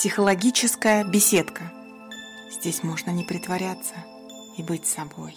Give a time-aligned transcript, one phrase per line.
[0.00, 1.70] Психологическая беседка.
[2.50, 3.96] Здесь можно не притворяться
[4.56, 5.36] и быть собой.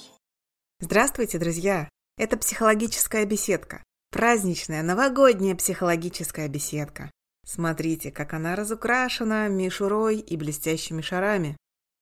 [0.80, 1.90] Здравствуйте, друзья!
[2.18, 3.84] Это психологическая беседка.
[4.10, 7.12] Праздничная новогодняя психологическая беседка.
[7.46, 11.58] Смотрите, как она разукрашена мишурой и блестящими шарами.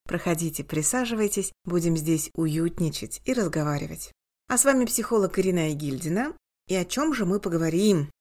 [0.08, 4.12] Проходите, присаживайтесь, будем здесь уютничать и разговаривать.
[4.50, 6.38] А с вами психолог Ирина Игильдина.
[6.68, 8.12] И о чем же мы поговорим?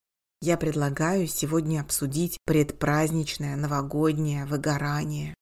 [0.43, 5.34] Я предлагаю сегодня обсудить предпраздничное новогоднее выгорание.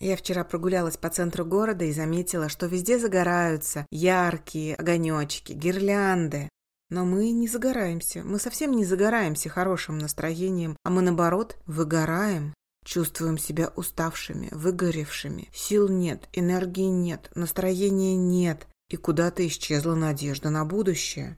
[0.00, 6.48] Я вчера прогулялась по центру города и заметила, что везде загораются яркие огонечки, гирлянды.
[6.90, 12.54] Но мы не загораемся, мы совсем не загораемся хорошим настроением, а мы наоборот выгораем.
[12.84, 15.48] Чувствуем себя уставшими, выгоревшими.
[15.52, 18.66] Сил нет, энергии нет, настроения нет.
[18.88, 21.36] И куда-то исчезла надежда на будущее.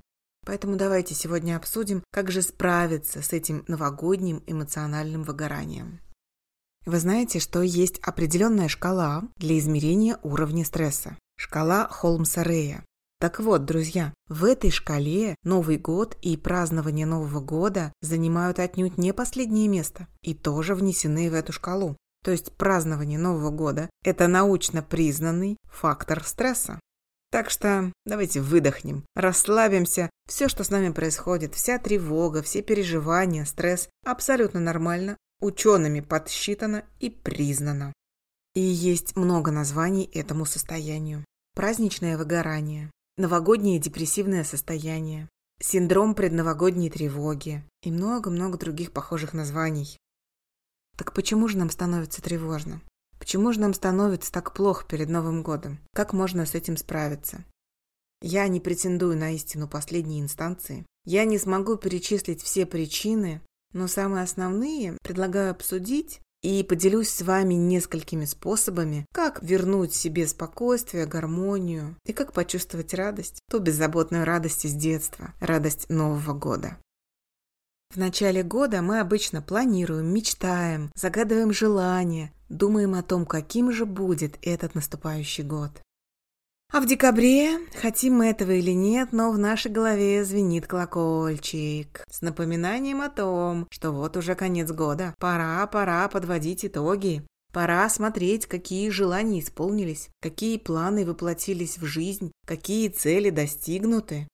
[0.50, 6.00] Поэтому давайте сегодня обсудим, как же справиться с этим новогодним эмоциональным выгоранием.
[6.84, 11.16] Вы знаете, что есть определенная шкала для измерения уровня стресса.
[11.36, 12.84] Шкала Холмса-Рея.
[13.20, 19.12] Так вот, друзья, в этой шкале Новый год и празднование Нового года занимают отнюдь не
[19.12, 21.97] последнее место и тоже внесены в эту шкалу.
[22.25, 26.80] То есть празднование Нового года– это научно признанный фактор стресса.
[27.31, 30.11] Так что давайте выдохнем, расслабимся.
[30.28, 37.09] Все, что с нами происходит, вся тревога, все переживания, стресс абсолютно нормально, учеными подсчитано и
[37.09, 37.92] признано.
[38.55, 41.25] И есть много названий этому состоянию.
[41.55, 45.28] Праздничное выгорание, новогоднее депрессивное состояние,
[45.61, 49.97] синдром предновогодней тревоги и много-много других похожих названий.
[50.97, 52.81] Так почему же нам становится тревожно?
[53.20, 55.78] Почему же нам становится так плохо перед Новым годом?
[55.94, 57.44] Как можно с этим справиться?
[58.22, 60.84] Я не претендую на истину последней инстанции.
[61.04, 67.54] Я не смогу перечислить все причины, но самые основные предлагаю обсудить и поделюсь с вами
[67.54, 74.72] несколькими способами, как вернуть себе спокойствие, гармонию и как почувствовать радость, ту беззаботную радость из
[74.72, 76.78] детства, радость Нового года.
[77.93, 84.39] В начале года мы обычно планируем, мечтаем, загадываем желания, думаем о том, каким же будет
[84.43, 85.73] этот наступающий год.
[86.73, 92.21] А в декабре, хотим мы этого или нет, но в нашей голове звенит колокольчик с
[92.21, 97.27] напоминанием о том, что вот уже конец года, пора, пора подводить итоги.
[97.53, 104.28] Пора смотреть, какие желания исполнились, какие планы воплотились в жизнь, какие цели достигнуты.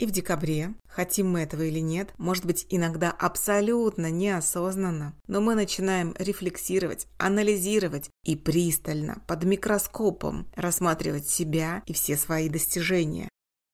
[0.00, 5.54] И в декабре, хотим мы этого или нет, может быть иногда абсолютно неосознанно, но мы
[5.54, 13.28] начинаем рефлексировать, анализировать и пристально, под микроскопом рассматривать себя и все свои достижения.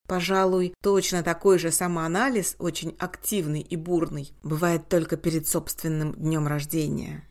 [0.09, 7.23] Пожалуй, точно такой же самоанализ, очень активный и бурный, бывает только перед собственным днем рождения.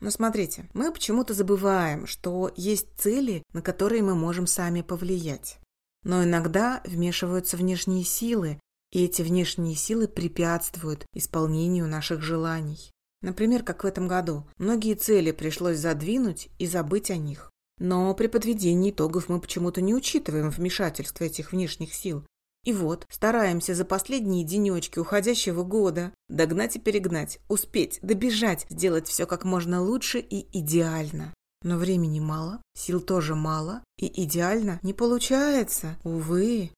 [0.00, 5.58] Но смотрите, мы почему-то забываем, что есть цели, на которые мы можем сами повлиять.
[6.06, 8.60] Но иногда вмешиваются внешние силы,
[8.92, 12.92] и эти внешние силы препятствуют исполнению наших желаний.
[13.22, 14.44] Например, как в этом году.
[14.56, 17.50] Многие цели пришлось задвинуть и забыть о них.
[17.80, 22.24] Но при подведении итогов мы почему-то не учитываем вмешательство этих внешних сил.
[22.62, 29.26] И вот, стараемся за последние денечки уходящего года догнать и перегнать, успеть, добежать, сделать все
[29.26, 31.34] как можно лучше и идеально.
[31.62, 36.70] Но времени мало, сил тоже мало, и идеально не получается, увы.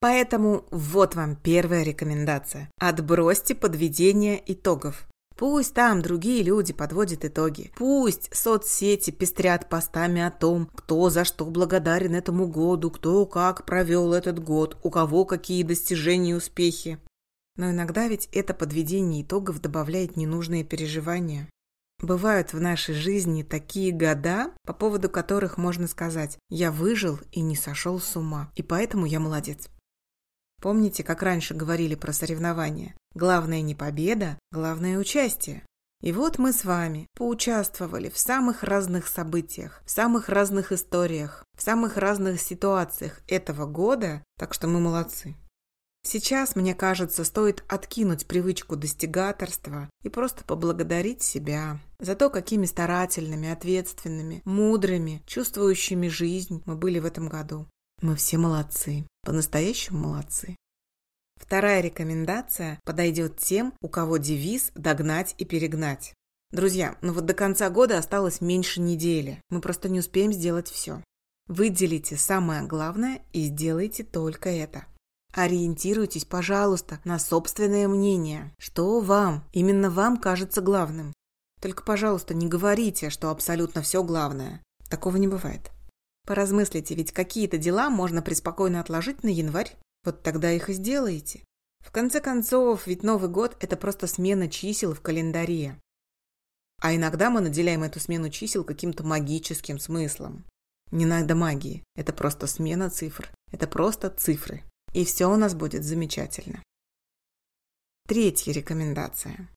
[0.00, 2.70] Поэтому вот вам первая рекомендация.
[2.78, 5.06] Отбросьте подведение итогов.
[5.36, 7.70] Пусть там другие люди подводят итоги.
[7.76, 14.14] Пусть соцсети пестрят постами о том, кто за что благодарен этому году, кто как провел
[14.14, 16.98] этот год, у кого какие достижения и успехи.
[17.56, 21.48] Но иногда ведь это подведение итогов добавляет ненужные переживания.
[22.00, 27.56] Бывают в нашей жизни такие года, по поводу которых можно сказать «я выжил и не
[27.56, 29.68] сошел с ума, и поэтому я молодец».
[30.60, 32.94] Помните, как раньше говорили про соревнования?
[33.14, 35.64] Главное не победа, главное участие.
[36.02, 41.62] И вот мы с вами поучаствовали в самых разных событиях, в самых разных историях, в
[41.62, 45.34] самых разных ситуациях этого года, так что мы молодцы.
[46.08, 53.48] Сейчас, мне кажется, стоит откинуть привычку достигаторства и просто поблагодарить себя за то, какими старательными,
[53.48, 57.66] ответственными, мудрыми, чувствующими жизнь мы были в этом году.
[58.02, 60.54] Мы все молодцы, по-настоящему молодцы.
[61.40, 66.14] Вторая рекомендация подойдет тем, у кого девиз «догнать и перегнать».
[66.52, 69.40] Друзья, ну вот до конца года осталось меньше недели.
[69.50, 71.02] Мы просто не успеем сделать все.
[71.48, 74.84] Выделите самое главное и сделайте только это.
[75.36, 78.54] Ориентируйтесь, пожалуйста, на собственное мнение.
[78.58, 81.12] Что вам, именно вам кажется главным?
[81.60, 84.62] Только, пожалуйста, не говорите, что абсолютно все главное.
[84.88, 85.70] Такого не бывает.
[86.26, 89.76] Поразмыслите, ведь какие-то дела можно преспокойно отложить на январь.
[90.04, 91.44] Вот тогда их и сделаете.
[91.80, 95.78] В конце концов, ведь Новый год– это просто смена чисел в календаре.
[96.80, 100.46] А иногда мы наделяем эту смену чисел каким-то магическим смыслом.
[100.92, 104.62] Не надо магии, это просто смена цифр, это просто цифры.
[104.96, 106.62] И все у нас будет замечательно.
[108.08, 109.50] Третья рекомендация.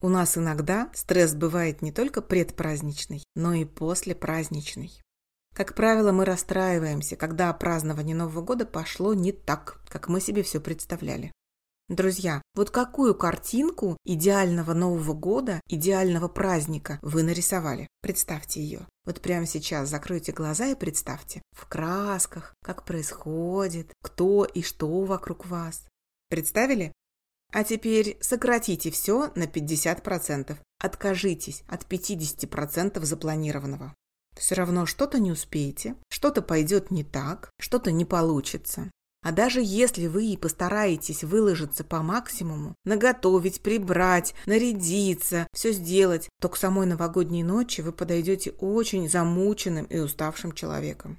[0.00, 4.90] У нас иногда стресс бывает не только предпраздничный, но и послепраздничный.
[5.54, 10.62] Как правило, мы расстраиваемся, когда празднование Нового года пошло не так, как мы себе все
[10.62, 11.30] представляли.
[11.88, 17.86] Друзья, вот какую картинку идеального Нового года, идеального праздника вы нарисовали?
[18.02, 18.88] Представьте ее.
[19.04, 21.42] Вот прямо сейчас закройте глаза и представьте.
[21.52, 25.86] В красках, как происходит, кто и что вокруг вас.
[26.28, 26.92] Представили?
[27.52, 30.56] А теперь сократите все на 50%.
[30.80, 33.94] Откажитесь от 50% запланированного.
[34.36, 38.90] Все равно что-то не успеете, что-то пойдет не так, что-то не получится.
[39.26, 46.48] А даже если вы и постараетесь выложиться по максимуму, наготовить, прибрать, нарядиться, все сделать, то
[46.48, 51.18] к самой новогодней ночи вы подойдете очень замученным и уставшим человеком.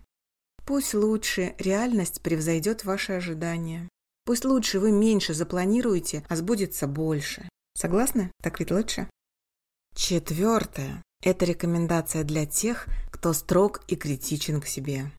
[0.66, 3.90] Пусть лучше реальность превзойдет ваши ожидания.
[4.24, 7.50] Пусть лучше вы меньше запланируете, а сбудется больше.
[7.74, 8.32] Согласны?
[8.42, 9.10] Так ведь лучше?
[9.96, 11.04] Четвертое.
[11.22, 15.12] Это рекомендация для тех, кто строг и критичен к себе.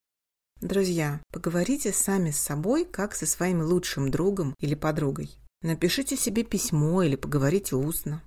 [0.60, 5.38] Друзья, поговорите сами с собой, как со своим лучшим другом или подругой.
[5.62, 8.24] Напишите себе письмо или поговорите устно.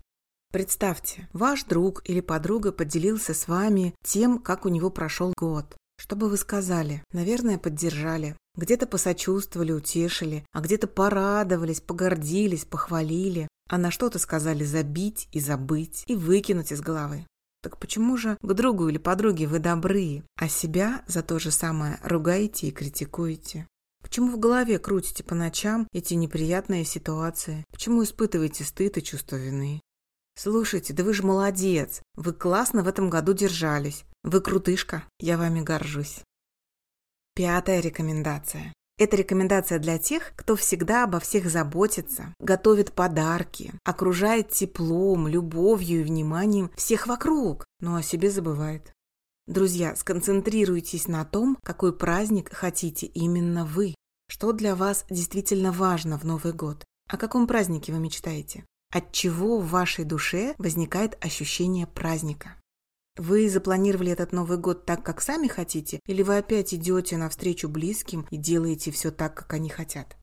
[0.54, 5.76] Представьте, ваш друг или подруга поделился с вами тем, как у него прошел год.
[5.98, 7.04] Что бы вы сказали?
[7.12, 8.38] Наверное, поддержали.
[8.56, 13.50] Где-то посочувствовали, утешили, а где-то порадовались, погордились, похвалили.
[13.70, 17.26] А на что-то сказали забить и забыть и выкинуть из головы.
[17.62, 22.00] Так почему же к другу или подруге вы добры, а себя за то же самое
[22.04, 23.68] ругаете и критикуете?
[24.02, 27.64] Почему в голове крутите по ночам эти неприятные ситуации?
[27.72, 29.80] Почему испытываете стыд и чувство вины?
[30.36, 32.02] Слушайте, да вы же молодец.
[32.16, 34.06] Вы классно в этом году держались.
[34.24, 35.04] Вы крутышка.
[35.20, 36.24] Я вами горжусь.
[37.36, 38.74] Пятая рекомендация.
[39.02, 46.04] Это рекомендация для тех, кто всегда обо всех заботится, готовит подарки, окружает теплом, любовью и
[46.04, 48.94] вниманием всех вокруг, но о себе забывает.
[49.48, 53.96] Друзья, сконцентрируйтесь на том, какой праздник хотите именно вы.
[54.30, 56.86] Что для вас действительно важно в Новый год?
[57.10, 58.66] О каком празднике вы мечтаете?
[58.94, 62.61] От чего в вашей душе возникает ощущение праздника?
[63.18, 68.26] Вы запланировали этот Новый год так, как сами хотите, или вы опять идете навстречу близким
[68.32, 70.16] и делаете все так, как они хотят?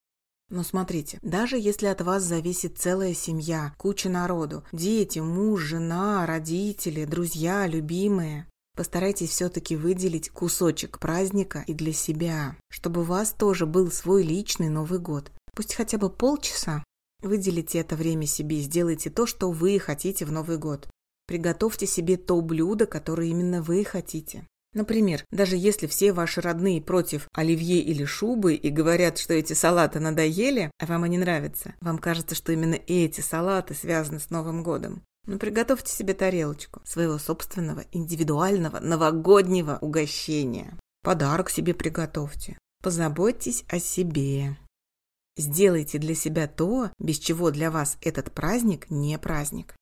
[0.51, 7.05] Но смотрите, даже если от вас зависит целая семья, куча народу, дети, муж, жена, родители,
[7.05, 13.91] друзья, любимые, постарайтесь все-таки выделить кусочек праздника и для себя, чтобы у вас тоже был
[13.91, 15.31] свой личный Новый год.
[15.55, 16.83] Пусть хотя бы полчаса.
[17.21, 20.89] Выделите это время себе, сделайте то, что вы хотите в Новый год.
[21.29, 24.49] Приготовьте себе то блюдо, которое именно вы хотите.
[24.73, 30.01] Например, даже если все ваши родные против оливье или шубы и говорят, что эти салаты
[30.01, 35.03] надоели, а вам они нравятся, вам кажется, что именно эти салаты связаны с Новым годом,
[35.27, 40.79] ну приготовьте себе тарелочку своего собственного индивидуального новогоднего угощения.
[41.03, 42.57] Подарок себе приготовьте.
[42.83, 44.57] Позаботьтесь о себе.
[45.37, 49.75] Сделайте для себя то, без чего для вас этот праздник не праздник.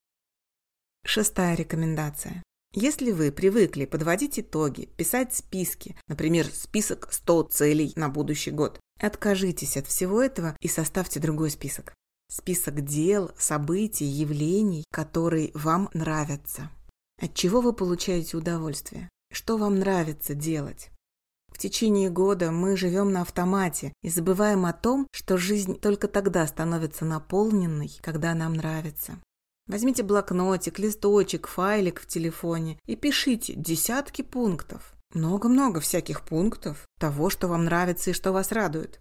[1.09, 2.43] Шестая рекомендация.
[2.75, 9.77] Если вы привыкли подводить итоги, писать списки, например, список 100 целей на будущий год, откажитесь
[9.77, 11.95] от всего этого и составьте другой список.
[12.29, 16.71] Список дел, событий, явлений, которые вам нравятся.
[17.23, 19.09] От чего вы получаете удовольствие?
[19.33, 20.91] Что вам нравится делать?
[21.53, 26.45] В течение года мы живем на автомате и забываем о том, что жизнь только тогда
[26.49, 29.21] становится наполненной, когда нам нравится.
[29.67, 34.95] Возьмите блокнотик, листочек, файлик в телефоне и пишите десятки пунктов.
[35.13, 39.01] Много-много всяких пунктов того, что вам нравится и что вас радует.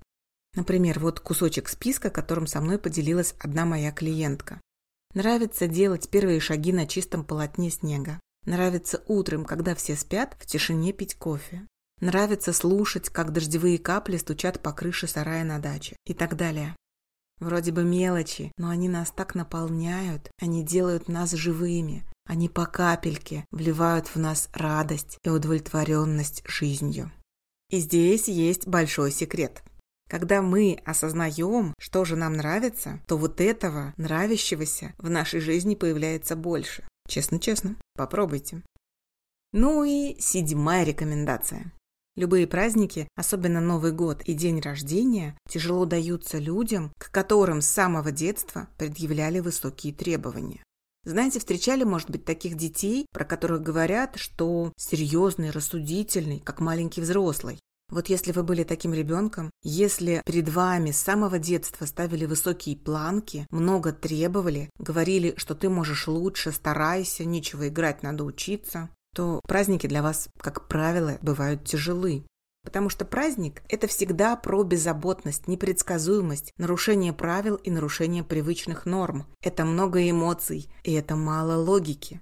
[0.55, 4.61] Например, вот кусочек списка, которым со мной поделилась одна моя клиентка.
[5.13, 8.19] Нравится делать первые шаги на чистом полотне снега.
[8.45, 11.67] Нравится утром, когда все спят, в тишине пить кофе.
[12.01, 16.75] Нравится слушать, как дождевые капли стучат по крыше сарая на даче и так далее.
[17.39, 23.45] Вроде бы мелочи, но они нас так наполняют, они делают нас живыми, они по капельке
[23.51, 27.11] вливают в нас радость и удовлетворенность жизнью.
[27.69, 29.63] И здесь есть большой секрет.
[30.09, 36.35] Когда мы осознаем, что же нам нравится, то вот этого нравящегося в нашей жизни появляется
[36.35, 36.87] больше.
[37.07, 38.61] Честно-честно, попробуйте.
[39.51, 41.71] Ну и седьмая рекомендация.
[42.15, 48.11] Любые праздники, особенно Новый год и день рождения, тяжело даются людям, к которым с самого
[48.11, 50.63] детства предъявляли высокие требования.
[51.03, 57.59] Знаете, встречали, может быть, таких детей, про которых говорят, что серьезный, рассудительный, как маленький взрослый.
[57.89, 63.45] Вот если вы были таким ребенком, если перед вами с самого детства ставили высокие планки,
[63.51, 70.03] много требовали, говорили, что ты можешь лучше, старайся, нечего играть, надо учиться, то праздники для
[70.03, 72.25] вас, как правило, бывают тяжелы.
[72.63, 79.25] Потому что праздник– это всегда про беззаботность, непредсказуемость, нарушение правил и нарушение привычных норм.
[79.41, 82.19] Это много эмоций, и это мало логики.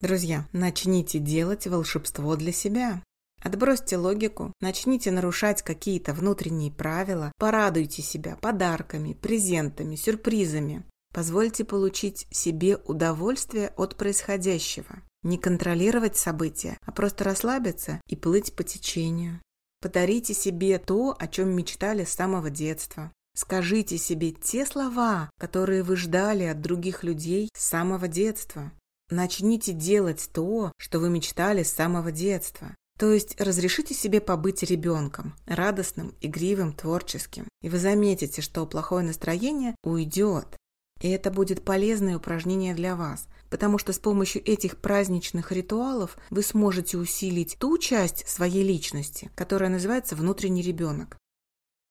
[0.00, 3.02] Друзья, начните делать волшебство для себя.
[3.42, 10.84] Отбросьте логику, начните нарушать какие-то внутренние правила, порадуйте себя подарками, презентами, сюрпризами.
[11.12, 15.02] Позвольте получить себе удовольствие от происходящего.
[15.24, 19.40] Не контролировать события, а просто расслабиться и плыть по течению.
[19.80, 23.10] Подарите себе то, о чем мечтали с самого детства.
[23.34, 28.70] Скажите себе те слова, которые вы ждали от других людей с самого детства.
[29.10, 32.74] Начните делать то, что вы мечтали с самого детства.
[32.98, 37.48] То есть разрешите себе побыть ребенком, радостным, игривым, творческим.
[37.60, 40.56] И вы заметите, что плохое настроение уйдет.
[41.00, 46.42] И это будет полезное упражнение для вас, потому что с помощью этих праздничных ритуалов вы
[46.42, 51.16] сможете усилить ту часть своей личности, которая называется внутренний ребенок.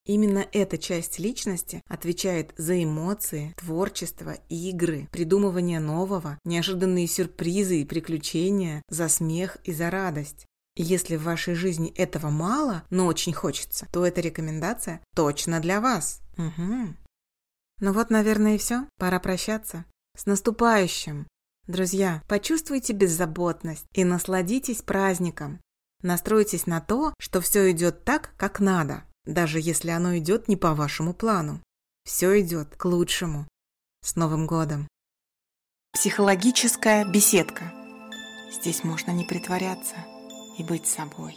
[0.06, 8.82] Именно эта часть личности отвечает за эмоции, творчество, игры, придумывание нового, неожиданные сюрпризы и приключения,
[8.90, 10.44] за смех и за радость.
[10.76, 15.80] И если в вашей жизни этого мало, но очень хочется, то эта рекомендация точно для
[15.80, 16.20] вас.
[16.36, 16.94] Угу.
[17.80, 18.86] Ну вот, наверное, и все.
[18.98, 19.86] Пора прощаться.
[20.16, 21.26] С наступающим!
[21.66, 25.60] Друзья, почувствуйте беззаботность и насладитесь праздником.
[26.02, 30.74] Настройтесь на то, что все идет так, как надо, даже если оно идет не по
[30.74, 31.62] вашему плану.
[32.04, 33.48] Все идет к лучшему.
[34.02, 34.86] С Новым годом!
[35.92, 37.72] Психологическая беседка.
[38.52, 39.96] Здесь можно не притворяться–
[40.58, 41.36] и быть собой.